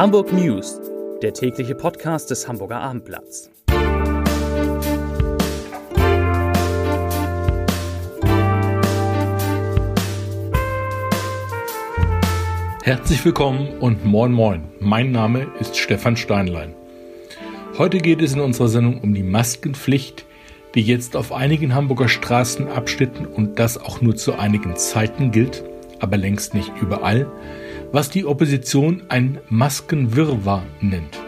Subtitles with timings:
[0.00, 0.80] Hamburg News,
[1.20, 3.50] der tägliche Podcast des Hamburger Abendblatts.
[12.82, 14.62] Herzlich willkommen und moin moin.
[14.80, 16.74] Mein Name ist Stefan Steinlein.
[17.76, 20.24] Heute geht es in unserer Sendung um die Maskenpflicht,
[20.74, 25.62] die jetzt auf einigen Hamburger Straßenabschnitten und das auch nur zu einigen Zeiten gilt,
[25.98, 27.30] aber längst nicht überall,
[27.92, 31.18] was die Opposition ein Maskenwirrwarr nennt.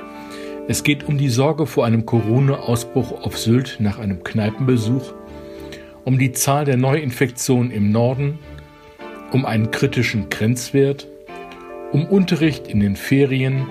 [0.69, 5.13] Es geht um die Sorge vor einem Corona-Ausbruch auf Sylt nach einem Kneipenbesuch,
[6.05, 8.39] um die Zahl der Neuinfektionen im Norden,
[9.33, 11.09] um einen kritischen Grenzwert,
[11.91, 13.67] um Unterricht in den Ferien,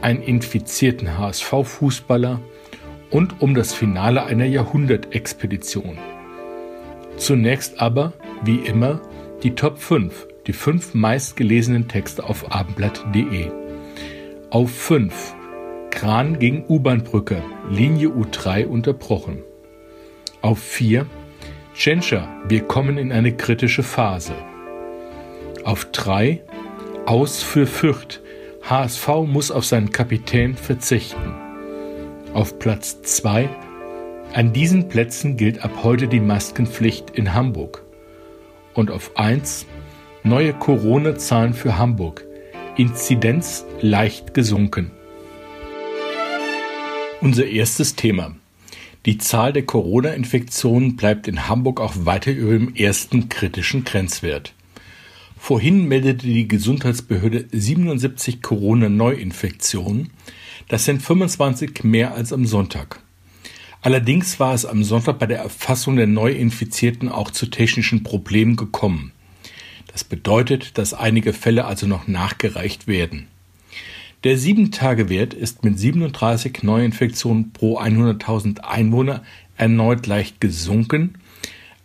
[0.00, 2.40] einen infizierten HSV-Fußballer
[3.10, 5.98] und um das Finale einer Jahrhundertexpedition.
[7.18, 9.00] Zunächst aber, wie immer,
[9.42, 13.50] die Top 5 die fünf meistgelesenen Texte auf abendblatt.de.
[14.50, 15.34] Auf 5
[15.90, 19.42] Kran gegen U-Bahn-Brücke, Linie U3 unterbrochen.
[20.42, 21.06] Auf 4
[21.74, 24.34] Tschentscher, wir kommen in eine kritische Phase.
[25.64, 26.42] Auf 3
[27.06, 28.20] Aus für Fürth,
[28.62, 31.34] HSV muss auf seinen Kapitän verzichten.
[32.34, 33.48] Auf Platz 2
[34.32, 37.82] An diesen Plätzen gilt ab heute die Maskenpflicht in Hamburg.
[38.74, 39.66] Und auf 1
[40.26, 42.24] Neue Corona-Zahlen für Hamburg.
[42.76, 44.90] Inzidenz leicht gesunken.
[47.20, 48.34] Unser erstes Thema.
[49.04, 54.52] Die Zahl der Corona-Infektionen bleibt in Hamburg auch weiter über dem ersten kritischen Grenzwert.
[55.38, 60.10] Vorhin meldete die Gesundheitsbehörde 77 Corona-Neuinfektionen.
[60.66, 63.00] Das sind 25 mehr als am Sonntag.
[63.80, 69.12] Allerdings war es am Sonntag bei der Erfassung der Neuinfizierten auch zu technischen Problemen gekommen.
[69.92, 73.28] Das bedeutet, dass einige Fälle also noch nachgereicht werden.
[74.24, 79.22] Der 7-Tage-Wert ist mit 37 Neuinfektionen pro 100.000 Einwohner
[79.56, 81.18] erneut leicht gesunken.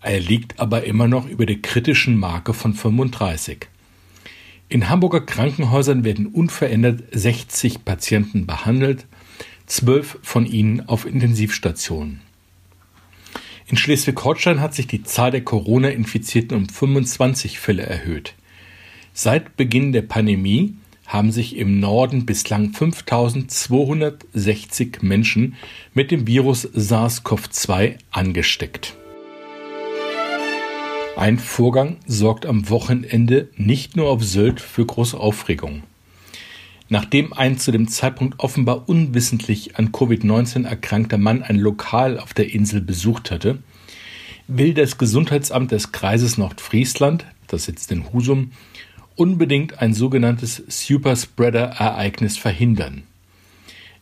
[0.01, 3.67] Er liegt aber immer noch über der kritischen Marke von 35.
[4.69, 9.05] In Hamburger Krankenhäusern werden unverändert 60 Patienten behandelt,
[9.65, 12.21] zwölf von ihnen auf Intensivstationen.
[13.71, 18.33] In Schleswig-Holstein hat sich die Zahl der Corona-Infizierten um 25 Fälle erhöht.
[19.13, 20.73] Seit Beginn der Pandemie
[21.07, 25.55] haben sich im Norden bislang 5260 Menschen
[25.93, 28.97] mit dem Virus SARS-CoV-2 angesteckt.
[31.15, 35.83] Ein Vorgang sorgt am Wochenende nicht nur auf Sylt für große Aufregung.
[36.91, 42.53] Nachdem ein zu dem Zeitpunkt offenbar unwissentlich an Covid-19 erkrankter Mann ein Lokal auf der
[42.53, 43.59] Insel besucht hatte,
[44.49, 48.51] will das Gesundheitsamt des Kreises Nordfriesland, das sitzt in Husum,
[49.15, 53.03] unbedingt ein sogenanntes Superspreader-Ereignis verhindern.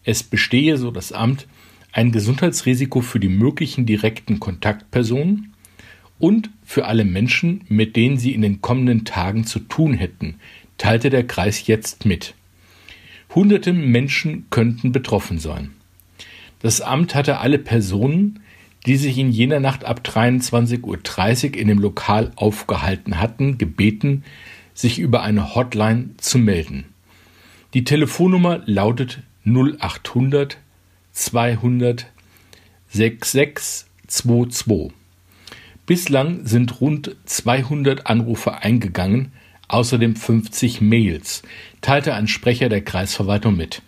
[0.03, 1.47] Es bestehe, so das Amt,
[1.91, 5.53] ein Gesundheitsrisiko für die möglichen direkten Kontaktpersonen
[6.17, 10.39] und für alle Menschen, mit denen sie in den kommenden Tagen zu tun hätten,
[10.79, 12.33] teilte der Kreis jetzt mit.
[13.33, 15.71] Hunderte Menschen könnten betroffen sein.
[16.61, 18.41] Das Amt hatte alle Personen,
[18.85, 24.23] die sich in jener Nacht ab 23.30 Uhr in dem Lokal aufgehalten hatten, gebeten,
[24.73, 26.85] sich über eine Hotline zu melden.
[27.73, 30.57] Die Telefonnummer lautet 0800
[31.11, 32.07] 200
[32.89, 34.93] 6622.
[35.85, 39.31] Bislang sind rund 200 Anrufe eingegangen,
[39.69, 41.43] außerdem 50 Mails,
[41.81, 43.81] teilte ein Sprecher der Kreisverwaltung mit.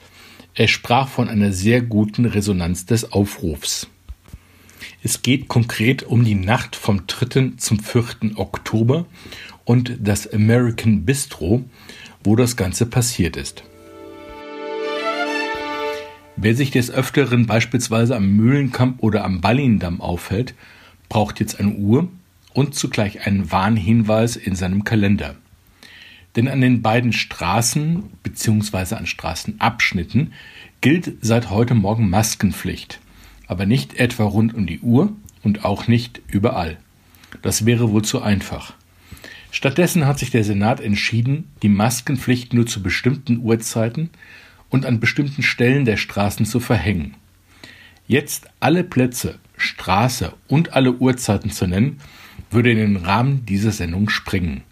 [0.53, 3.87] Er sprach von einer sehr guten Resonanz des Aufrufs.
[5.03, 7.53] Es geht konkret um die Nacht vom 3.
[7.57, 8.37] zum 4.
[8.37, 9.05] Oktober
[9.65, 11.63] und das American Bistro,
[12.23, 13.63] wo das Ganze passiert ist.
[16.35, 20.55] Wer sich des Öfteren beispielsweise am Mühlenkamp oder am Ballindamm aufhält,
[21.09, 22.07] braucht jetzt eine Uhr
[22.53, 25.35] und zugleich einen Warnhinweis in seinem Kalender.
[26.35, 28.95] Denn an den beiden Straßen bzw.
[28.95, 30.33] an Straßenabschnitten
[30.79, 32.99] gilt seit heute Morgen Maskenpflicht,
[33.47, 35.13] aber nicht etwa rund um die Uhr
[35.43, 36.77] und auch nicht überall.
[37.41, 38.73] Das wäre wohl zu einfach.
[39.51, 44.09] Stattdessen hat sich der Senat entschieden, die Maskenpflicht nur zu bestimmten Uhrzeiten
[44.69, 47.15] und an bestimmten Stellen der Straßen zu verhängen.
[48.07, 51.99] Jetzt alle Plätze, Straße und alle Uhrzeiten zu nennen,
[52.49, 54.63] würde in den Rahmen dieser Sendung springen.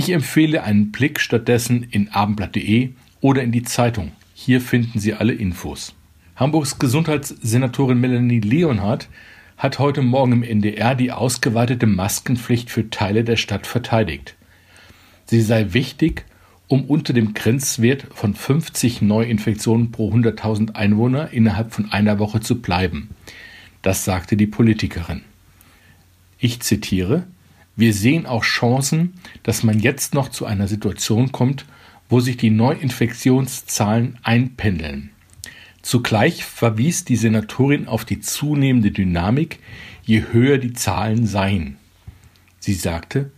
[0.00, 2.90] Ich empfehle einen Blick stattdessen in abendblatt.de
[3.20, 4.12] oder in die Zeitung.
[4.32, 5.92] Hier finden Sie alle Infos.
[6.36, 9.08] Hamburgs Gesundheitssenatorin Melanie Leonhardt
[9.56, 14.36] hat heute Morgen im NDR die ausgeweitete Maskenpflicht für Teile der Stadt verteidigt.
[15.24, 16.26] Sie sei wichtig,
[16.68, 22.62] um unter dem Grenzwert von 50 Neuinfektionen pro 100.000 Einwohner innerhalb von einer Woche zu
[22.62, 23.08] bleiben.
[23.82, 25.22] Das sagte die Politikerin.
[26.38, 27.26] Ich zitiere,
[27.78, 29.14] wir sehen auch Chancen,
[29.44, 31.64] dass man jetzt noch zu einer Situation kommt,
[32.08, 35.10] wo sich die Neuinfektionszahlen einpendeln.
[35.80, 39.60] Zugleich verwies die Senatorin auf die zunehmende Dynamik,
[40.02, 41.76] je höher die Zahlen seien.
[42.58, 43.30] Sie sagte,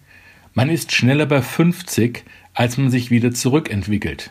[0.55, 4.31] man ist schneller bei 50, als man sich wieder zurückentwickelt.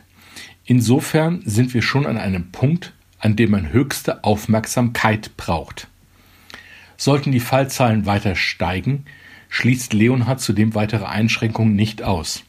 [0.66, 5.88] Insofern sind wir schon an einem Punkt, an dem man höchste Aufmerksamkeit braucht.
[6.98, 9.06] Sollten die Fallzahlen weiter steigen,
[9.50, 12.44] schließt Leonhard zudem weitere Einschränkungen nicht aus.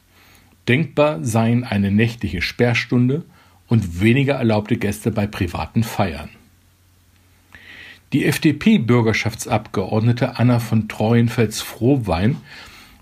[0.67, 3.23] Denkbar seien eine nächtliche Sperrstunde
[3.67, 6.29] und weniger erlaubte Gäste bei privaten Feiern.
[8.13, 12.37] Die FDP-Bürgerschaftsabgeordnete Anna von Treuenfels-Frohwein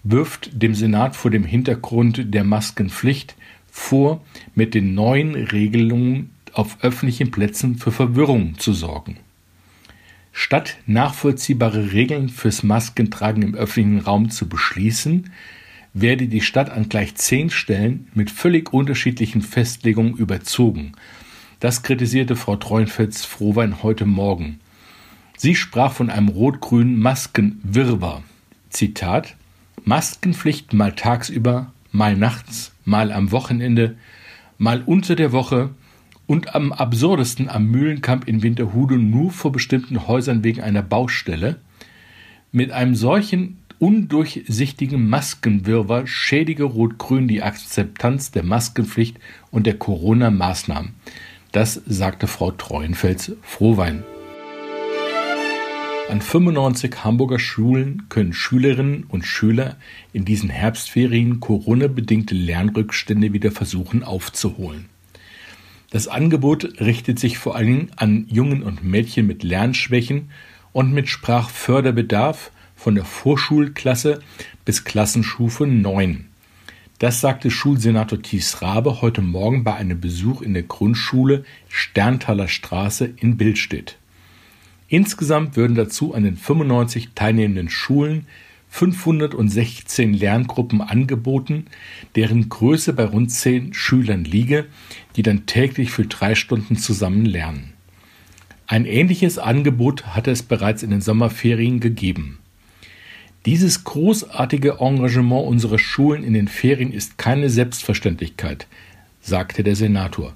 [0.04, 3.36] wirft dem Senat vor dem Hintergrund der Maskenpflicht
[3.72, 4.22] vor,
[4.56, 9.18] mit den neuen Regelungen auf öffentlichen Plätzen für Verwirrung zu sorgen.
[10.41, 15.31] Statt nachvollziehbare Regeln fürs Maskentragen im öffentlichen Raum zu beschließen,
[15.94, 20.94] werde die Stadt an gleich zehn Stellen mit völlig unterschiedlichen Festlegungen überzogen.
[21.59, 24.62] Das kritisierte Frau Treuenfels-Frohwein heute Morgen.
[25.36, 28.24] Sie sprach von einem rot-grünen Maskenwirrwarr.
[28.69, 29.36] Zitat:
[29.83, 33.97] Maskenpflicht mal tagsüber, mal nachts, mal am Wochenende,
[34.57, 35.71] mal unter der Woche,
[36.30, 41.60] und am absurdesten am Mühlenkamp in Winterhude nur vor bestimmten Häusern wegen einer Baustelle.
[42.52, 49.18] Mit einem solchen undurchsichtigen Maskenwirrwarr schädige Rot-Grün die Akzeptanz der Maskenpflicht
[49.50, 50.94] und der Corona-Maßnahmen.
[51.52, 54.04] Das sagte Frau Treuenfels Frohwein.
[56.10, 59.78] An 95 Hamburger Schulen können Schülerinnen und Schüler
[60.14, 64.90] in diesen Herbstferien Corona-bedingte Lernrückstände wieder versuchen aufzuholen.
[65.91, 70.30] Das Angebot richtet sich vor allem an Jungen und Mädchen mit Lernschwächen
[70.71, 74.19] und mit Sprachförderbedarf von der Vorschulklasse
[74.65, 76.25] bis Klassenstufe 9.
[77.00, 83.12] Das sagte Schulsenator Thies Rabe heute Morgen bei einem Besuch in der Grundschule Sterntaler Straße
[83.18, 83.97] in Billstedt.
[84.89, 88.27] Insgesamt würden dazu an den 95 teilnehmenden Schulen
[88.69, 91.66] 516 Lerngruppen angeboten,
[92.16, 94.66] deren Größe bei rund zehn Schülern liege,
[95.16, 97.74] die dann täglich für drei Stunden zusammen lernen.
[98.68, 102.38] Ein ähnliches Angebot hatte es bereits in den Sommerferien gegeben.
[103.45, 108.68] Dieses großartige Engagement unserer Schulen in den Ferien ist keine Selbstverständlichkeit,
[109.22, 110.33] sagte der Senator.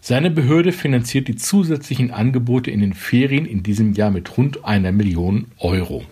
[0.00, 4.92] Seine Behörde finanziert die zusätzlichen Angebote in den Ferien in diesem Jahr mit rund einer
[4.92, 6.04] Million Euro.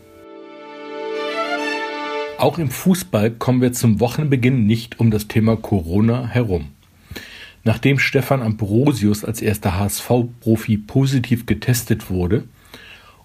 [2.38, 6.66] Auch im Fußball kommen wir zum Wochenbeginn nicht um das Thema Corona herum.
[7.64, 12.44] Nachdem Stefan Ambrosius als erster HSV-Profi positiv getestet wurde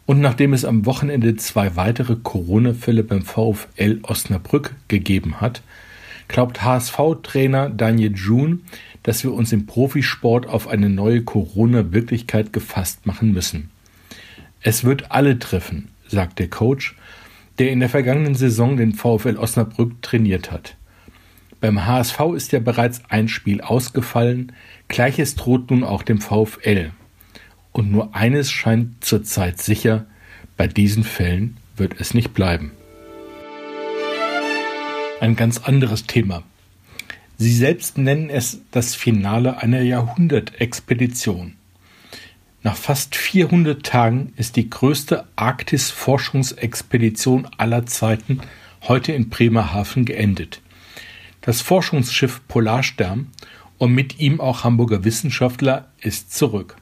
[0.06, 5.62] und nachdem es am Wochenende zwei weitere Corona-Fälle beim VfL Osnabrück gegeben hat,
[6.30, 8.60] glaubt HSV-Trainer Daniel June,
[9.04, 13.72] dass wir uns im Profisport auf eine neue Corona-Wirklichkeit gefasst machen müssen.
[14.62, 16.96] Es wird alle treffen, sagt der Coach
[17.62, 20.78] der in der vergangenen Saison den VfL Osnabrück trainiert hat.
[21.60, 24.52] Beim HSV ist ja bereits ein Spiel ausgefallen,
[24.88, 26.90] gleiches droht nun auch dem VfL.
[27.72, 30.08] Und nur eines scheint zurzeit sicher,
[30.58, 32.72] bei diesen Fällen wird es nicht bleiben.
[35.20, 36.42] Ein ganz anderes Thema.
[37.38, 41.54] Sie selbst nennen es das Finale einer Jahrhundertexpedition.
[42.64, 48.42] Nach fast 400 Tagen ist die größte Arktis-Forschungsexpedition aller Zeiten
[48.84, 50.62] heute in Bremerhaven geendet.
[51.42, 53.32] Das Forschungsschiff Polarstern
[53.80, 56.76] und mit ihm auch Hamburger Wissenschaftler ist zurück.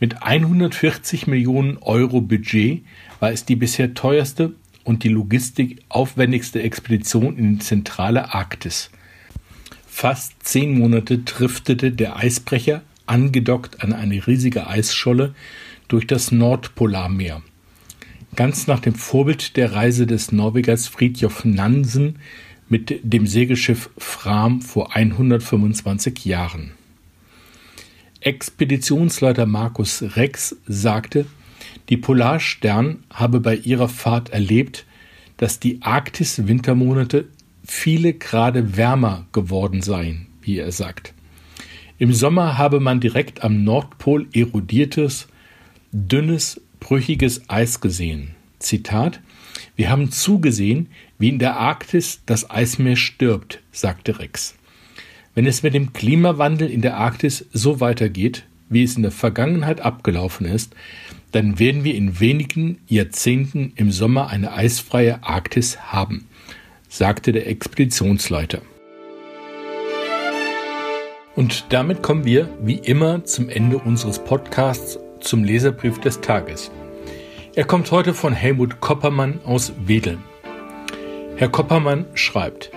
[0.00, 2.84] Mit 140 Millionen Euro Budget
[3.20, 8.90] war es die bisher teuerste und die Logistik aufwendigste Expedition in die zentrale Arktis.
[9.86, 15.34] Fast zehn Monate driftete der Eisbrecher angedockt an eine riesige Eisscholle
[15.88, 17.42] durch das Nordpolarmeer.
[18.36, 22.20] Ganz nach dem Vorbild der Reise des Norwegers Fridtjof Nansen
[22.68, 26.70] mit dem Segelschiff Fram vor 125 Jahren.
[28.20, 31.26] Expeditionsleiter Markus Rex sagte,
[31.88, 34.86] die Polarstern habe bei ihrer Fahrt erlebt,
[35.36, 37.28] dass die Arktis-Wintermonate
[37.64, 41.14] viele Grade wärmer geworden seien, wie er sagt.
[42.00, 45.28] Im Sommer habe man direkt am Nordpol erodiertes,
[45.92, 48.30] dünnes, brüchiges Eis gesehen.
[48.58, 49.20] Zitat
[49.76, 50.88] Wir haben zugesehen,
[51.18, 54.54] wie in der Arktis das Eismeer stirbt, sagte Rex.
[55.34, 59.82] Wenn es mit dem Klimawandel in der Arktis so weitergeht, wie es in der Vergangenheit
[59.82, 60.74] abgelaufen ist,
[61.32, 66.24] dann werden wir in wenigen Jahrzehnten im Sommer eine eisfreie Arktis haben,
[66.88, 68.62] sagte der Expeditionsleiter.
[71.36, 76.70] Und damit kommen wir, wie immer, zum Ende unseres Podcasts zum Leserbrief des Tages.
[77.54, 80.18] Er kommt heute von Helmut Koppermann aus Wedel.
[81.36, 82.70] Herr Koppermann schreibt,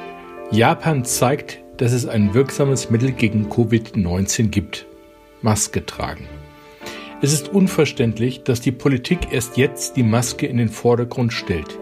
[0.51, 4.85] Japan zeigt, dass es ein wirksames Mittel gegen Covid-19 gibt.
[5.41, 6.27] Maske tragen.
[7.21, 11.79] Es ist unverständlich, dass die Politik erst jetzt die Maske in den Vordergrund stellt.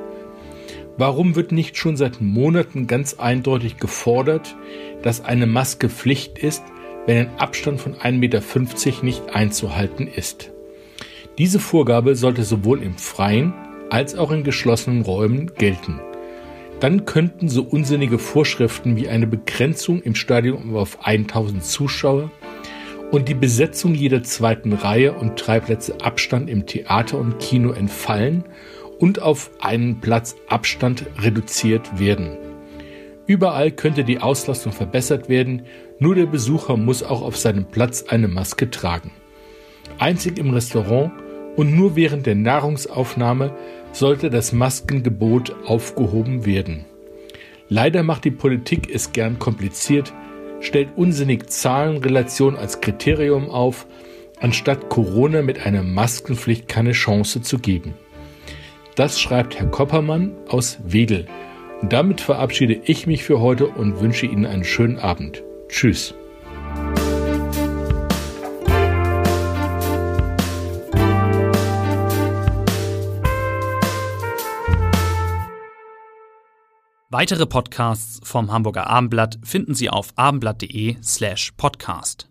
[0.98, 4.56] Warum wird nicht schon seit Monaten ganz eindeutig gefordert,
[5.02, 6.64] dass eine Maske Pflicht ist,
[7.06, 8.42] wenn ein Abstand von 1,50 Meter
[9.04, 10.52] nicht einzuhalten ist?
[11.38, 13.54] Diese Vorgabe sollte sowohl im Freien
[13.90, 16.00] als auch in geschlossenen Räumen gelten.
[16.80, 22.32] Dann könnten so unsinnige Vorschriften wie eine Begrenzung im Stadion auf 1000 Zuschauer
[23.12, 28.46] und die Besetzung jeder zweiten Reihe und drei Plätze Abstand im Theater und Kino entfallen
[29.02, 32.38] und auf einen Platz Abstand reduziert werden.
[33.26, 35.64] Überall könnte die Auslastung verbessert werden,
[36.00, 39.12] nur der Besucher muss auch auf seinem Platz eine Maske tragen.
[39.98, 41.12] Einzig im Restaurant
[41.56, 43.56] und nur während der Nahrungsaufnahme
[43.92, 46.86] sollte das Maskengebot aufgehoben werden.
[47.70, 50.14] Leider macht die Politik es gern kompliziert,
[50.60, 53.88] stellt unsinnig Zahlenrelation als Kriterium auf,
[54.40, 57.96] anstatt Corona mit einer Maskenpflicht keine Chance zu geben.
[58.96, 61.28] Das schreibt Herr Koppermann aus Wedel.
[61.82, 65.44] Und damit verabschiede ich mich für heute und wünsche Ihnen einen schönen Abend.
[65.70, 66.14] Tschüss.
[77.14, 82.31] Weitere Podcasts vom Hamburger Abendblatt finden Sie auf abendblatt.de slash podcast.